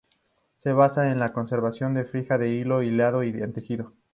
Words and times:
Se 0.57 0.73
basa 0.73 1.11
en 1.11 1.19
la 1.19 1.31
conversión 1.31 1.93
de 1.93 2.05
fibra 2.05 2.37
en 2.37 2.51
hilo, 2.51 2.81
hilado 2.81 3.21
en 3.21 3.53
tejido. 3.53 3.93